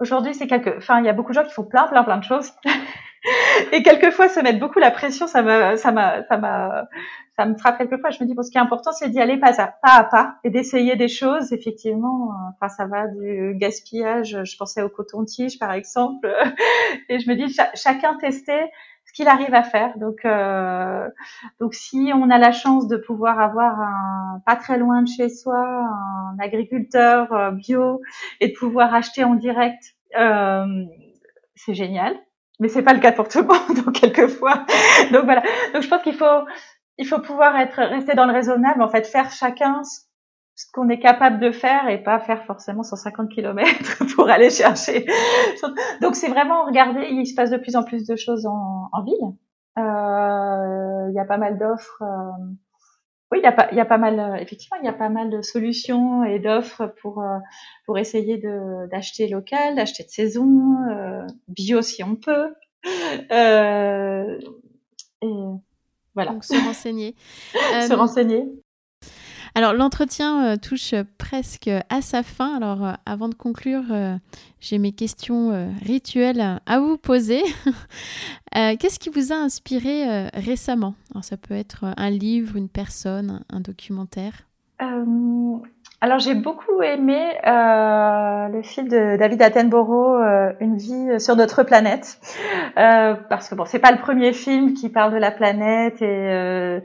[0.00, 2.18] aujourd'hui c'est quelque, enfin il y a beaucoup de gens qui font plein plein plein
[2.18, 2.52] de choses
[3.72, 6.88] et quelquefois se mettre beaucoup la pression, ça m'a, ça m'a, ça m'a,
[7.36, 8.10] ça me frappe quelquefois.
[8.10, 10.04] Je me dis bon, ce qui est important, c'est d'y aller pas à pas, à
[10.04, 11.52] pas et d'essayer des choses.
[11.52, 14.42] Effectivement, enfin ça va du gaspillage.
[14.44, 16.32] Je pensais au coton-tige par exemple,
[17.08, 18.60] et je me dis chacun tester
[19.06, 19.98] ce qu'il arrive à faire.
[19.98, 21.08] Donc, euh,
[21.60, 25.28] donc si on a la chance de pouvoir avoir un, pas très loin de chez
[25.28, 28.00] soi un agriculteur euh, bio
[28.40, 29.82] et de pouvoir acheter en direct,
[30.18, 30.84] euh,
[31.54, 32.16] c'est génial
[32.62, 34.64] mais c'est pas le cas pour tout le monde donc quelquefois.
[35.12, 35.42] Donc voilà.
[35.74, 36.46] Donc je pense qu'il faut
[36.96, 39.82] il faut pouvoir être rester dans le raisonnable en fait faire chacun
[40.54, 45.06] ce qu'on est capable de faire et pas faire forcément 150 km pour aller chercher.
[46.00, 49.02] Donc c'est vraiment regarder il se passe de plus en plus de choses en, en
[49.02, 49.34] ville.
[49.78, 52.44] Euh, il y a pas mal d'offres euh,
[53.32, 55.08] oui, il y a pas, il y a pas mal, effectivement, il y a pas
[55.08, 57.24] mal de solutions et d'offres pour
[57.86, 62.54] pour essayer de d'acheter local, d'acheter de saison, euh, bio si on peut.
[63.30, 64.38] Euh,
[65.22, 65.34] et
[66.14, 66.32] voilà.
[66.32, 67.14] Donc se renseigner.
[67.54, 68.44] se renseigner.
[69.54, 72.56] Alors l'entretien euh, touche presque à sa fin.
[72.56, 74.14] Alors euh, avant de conclure, euh,
[74.60, 77.42] j'ai mes questions rituelles à vous poser.
[78.54, 80.94] Qu'est-ce qui vous a inspiré récemment?
[81.12, 84.32] Alors ça peut être un livre, une personne, un documentaire.
[84.78, 92.20] alors j'ai beaucoup aimé le film de David Attenborough, Une vie sur notre planète,
[92.74, 96.82] parce que bon, c'est pas le premier film qui parle de la planète et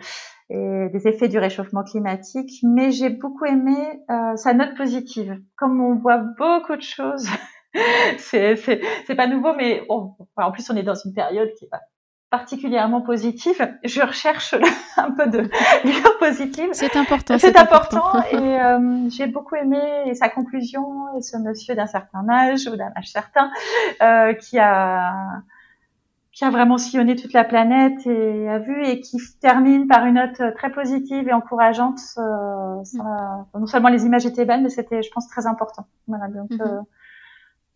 [0.50, 3.76] et des effets du réchauffement climatique, mais j'ai beaucoup aimé
[4.10, 5.42] euh, sa note positive.
[5.58, 7.28] Comme on voit beaucoup de choses,
[8.18, 11.82] c'est c'est pas nouveau, mais en plus on est dans une période qui est pas
[12.30, 13.76] particulièrement positive.
[13.84, 14.54] Je recherche
[14.98, 15.50] un peu de
[15.84, 16.70] lueur positive.
[16.74, 17.38] C'est important.
[17.38, 18.22] C'est important.
[18.32, 20.84] et euh, j'ai beaucoup aimé sa conclusion
[21.18, 23.52] et ce monsieur d'un certain âge ou d'un âge certain
[24.02, 25.42] euh, qui a
[26.38, 30.16] qui a vraiment sillonné toute la planète et a vu et qui termine par une
[30.16, 32.00] note très positive et encourageante.
[32.20, 35.88] Euh, ça, non seulement les images étaient belles, mais c'était, je pense, très important.
[36.06, 36.86] Voilà, donc mhm.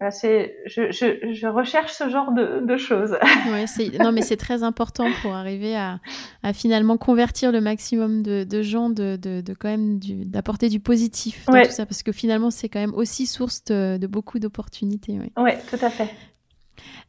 [0.03, 3.17] euh, c'est, je, je, je, recherche ce genre de, de choses.
[3.47, 3.65] Ouais,
[3.99, 5.97] non, mais c'est très important pour arriver à,
[6.43, 9.97] à, finalement convertir le maximum de, de gens, de, de, quand même
[10.27, 13.97] d'apporter du positif dans tout ça, parce que finalement c'est quand même aussi source de,
[13.97, 15.19] de beaucoup d'opportunités.
[15.19, 16.13] Oui, ouais, tout à fait.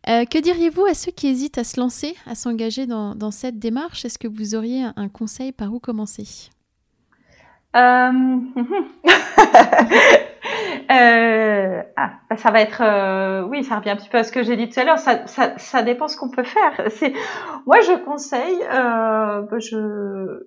[0.09, 4.05] Euh, que diriez-vous à ceux qui hésitent à se lancer, à s'engager dans, cette démarche?
[4.05, 6.51] Est-ce que vous auriez un conseil par où commencer?
[7.75, 7.81] Euh...
[10.91, 11.83] euh...
[11.97, 14.57] Ah, bah, ça va être, oui, ça revient un petit peu à ce que j'ai
[14.57, 14.99] dit tout à l'heure.
[14.99, 16.89] Ça, ça, ça, dépend ce qu'on peut faire.
[17.67, 18.59] Moi, je conseille,
[19.59, 20.43] je,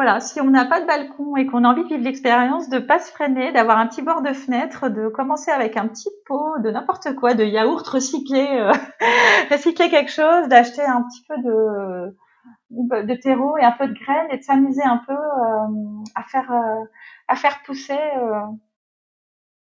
[0.00, 2.78] voilà, si on n'a pas de balcon et qu'on a envie de vivre l'expérience, de
[2.78, 6.58] pas se freiner, d'avoir un petit bord de fenêtre, de commencer avec un petit pot
[6.64, 8.72] de n'importe quoi, de yaourt recyclé, euh,
[9.50, 12.16] recycler quelque chose, d'acheter un petit peu de
[12.70, 16.50] de terreau et un peu de graines et de s'amuser un peu euh, à faire
[16.50, 16.84] euh,
[17.28, 17.98] à faire pousser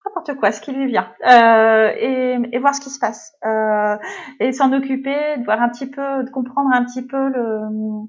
[0.07, 3.97] n'importe quoi, ce qui lui vient, euh, et, et, voir ce qui se passe, euh,
[4.39, 8.07] et s'en occuper, de voir un petit peu, de comprendre un petit peu le,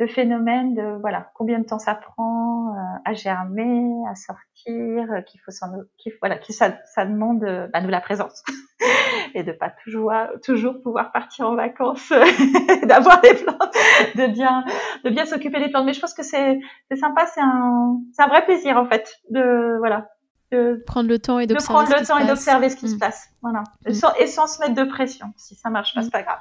[0.00, 5.20] le phénomène de voilà combien de temps ça prend euh, à germer, à sortir, euh,
[5.20, 5.66] qu'il faut s'en,
[5.98, 8.42] qu'il voilà, que ça, ça demande euh, bah, de la présence
[9.34, 10.10] et de pas toujours
[10.42, 12.08] toujours pouvoir partir en vacances,
[12.84, 13.76] d'avoir des plantes,
[14.14, 14.64] de bien
[15.04, 15.84] de bien s'occuper des plantes.
[15.84, 16.58] Mais je pense que c'est
[16.90, 20.08] c'est sympa, c'est un c'est un vrai plaisir en fait de voilà
[20.50, 22.98] de prendre le temps et d'observer ce qui se mm.
[22.98, 23.28] passe.
[23.42, 23.62] Voilà.
[23.86, 23.90] Mm.
[24.20, 25.32] Et, sans, se mettre de pression.
[25.36, 26.38] Si ça marche pas, c'est pas grave.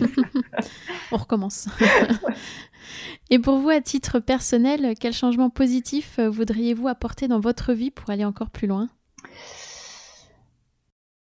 [1.12, 1.68] On recommence.
[3.30, 7.92] Et pour vous, à titre personnel, quel changement positif euh, voudriez-vous apporter dans votre vie
[7.92, 8.88] pour aller encore plus loin?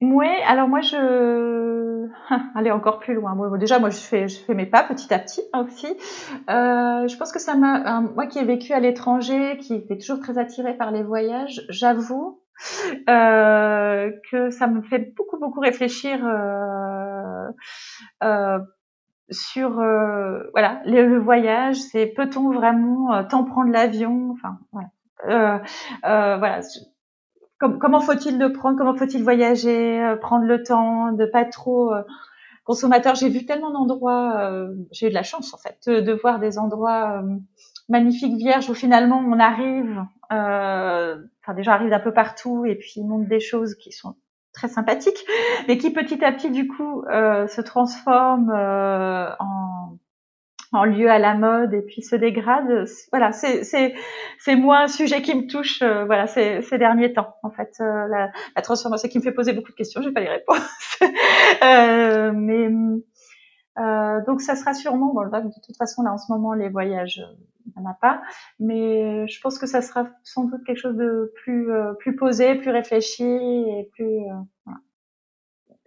[0.03, 2.09] Oui, alors moi je
[2.55, 3.35] aller encore plus loin.
[3.57, 5.87] déjà, moi je fais je fais mes pas petit à petit aussi.
[6.51, 10.21] Euh, je pense que ça m'a moi qui ai vécu à l'étranger, qui était toujours
[10.21, 12.41] très attirée par les voyages, j'avoue
[13.09, 16.19] euh, que ça me fait beaucoup beaucoup réfléchir
[19.33, 25.63] sur euh, voilà le, voyage, c'est peut-on vraiment euh, tant prendre l'avion, enfin voilà,
[26.05, 26.37] euh,
[27.63, 31.93] euh comment faut-il le prendre, comment faut-il voyager, prendre le temps, de pas trop
[32.65, 33.15] consommateur?
[33.15, 37.23] J'ai vu tellement d'endroits, j'ai eu de la chance en fait de, voir des endroits
[37.89, 43.29] magnifiques vierges où finalement on arrive, enfin déjà arrive d'un peu partout et puis montre
[43.29, 44.15] des choses qui sont
[44.53, 45.25] très sympathique,
[45.69, 49.82] mais qui petit à petit du coup euh, se transforme euh, en,
[50.73, 52.87] en lieu à la mode et puis se dégrade.
[53.11, 53.95] Voilà, c'est c'est
[54.39, 55.83] c'est moi un sujet qui me touche.
[55.83, 59.33] Euh, voilà, ces, ces derniers temps en fait euh, la, la transformation qui me fait
[59.33, 60.03] poser beaucoup de questions.
[60.03, 60.99] J'ai pas les réponses,
[61.65, 62.69] euh, mais
[64.27, 67.23] donc ça sera sûrement bon, de toute façon là en ce moment les voyages
[67.67, 68.23] il n'y en a pas.
[68.59, 72.55] Mais je pense que ça sera sans doute quelque chose de plus, euh, plus posé,
[72.55, 74.75] plus réfléchi et plus, euh,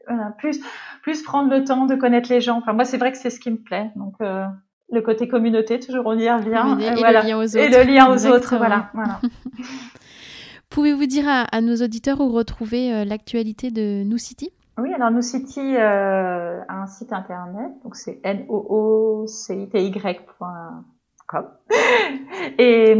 [0.07, 0.31] voilà.
[0.38, 0.59] plus,
[1.01, 2.57] plus prendre le temps de connaître les gens.
[2.57, 3.91] Enfin, moi, c'est vrai que c'est ce qui me plaît.
[3.95, 4.45] Donc, euh,
[4.91, 6.77] le côté communauté, toujours on y revient.
[6.83, 7.21] Et, voilà.
[7.21, 7.57] le lien aux autres.
[7.57, 8.89] Et le lien aux autres, voilà.
[8.93, 9.19] voilà.
[10.69, 14.51] Pouvez-vous dire à, nos auditeurs où retrouver l'actualité de New City?
[14.77, 19.69] Oui, alors New City a un site internet, donc c'est n o o c i
[19.69, 19.91] t y
[22.59, 22.95] et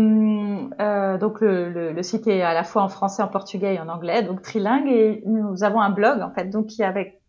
[0.80, 3.80] euh, donc le, le, le, site est à la fois en français, en portugais et
[3.80, 4.88] en anglais, donc trilingue.
[4.88, 7.22] Et nous avons un blog en fait, donc qui est avec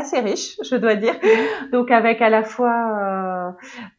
[0.00, 1.14] assez riche, je dois dire.
[1.72, 3.50] Donc avec à la fois euh,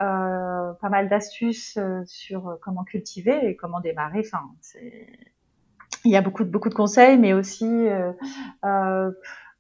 [0.02, 4.24] euh, pas mal d'astuces euh, sur comment cultiver et comment démarrer.
[4.26, 4.44] Enfin,
[6.04, 7.88] il y a beaucoup de beaucoup de conseils, mais aussi
[8.64, 9.12] euh,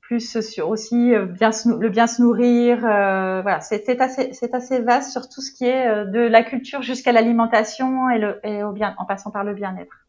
[0.02, 2.80] plus sur aussi bien le bien se nourrir.
[2.80, 7.12] Voilà, c'est assez c'est assez vaste sur tout ce qui est de la culture jusqu'à
[7.12, 10.08] l'alimentation et le et au bien en passant par le bien-être.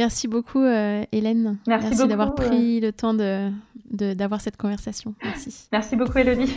[0.00, 0.64] Merci beaucoup
[1.12, 1.58] Hélène.
[1.66, 3.50] Merci, d'avoir pris le temps de
[3.90, 5.14] d'avoir cette conversation.
[5.22, 5.68] Merci.
[5.72, 6.56] Merci beaucoup Elodie.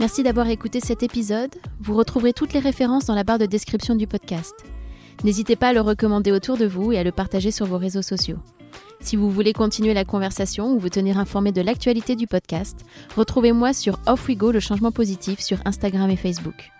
[0.00, 1.54] Merci d'avoir écouté cet épisode.
[1.80, 4.52] Vous retrouverez toutes les références dans la barre de description du podcast.
[5.22, 8.02] N'hésitez pas à le recommander autour de vous et à le partager sur vos réseaux
[8.02, 8.38] sociaux.
[8.98, 12.84] Si vous voulez continuer la conversation ou vous tenir informé de l'actualité du podcast,
[13.16, 16.72] retrouvez-moi sur Off We Go le changement positif sur Instagram et Facebook.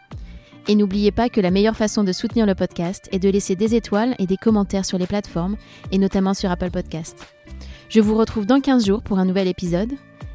[0.69, 3.75] Et n'oubliez pas que la meilleure façon de soutenir le podcast est de laisser des
[3.75, 5.57] étoiles et des commentaires sur les plateformes,
[5.91, 7.27] et notamment sur Apple Podcast.
[7.89, 9.93] Je vous retrouve dans 15 jours pour un nouvel épisode,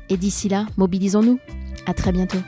[0.10, 1.40] et d'ici là, mobilisons-nous.
[1.86, 2.40] À très bientôt.